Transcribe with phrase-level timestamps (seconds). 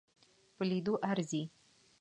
[0.55, 1.43] په لیدلو ارزي.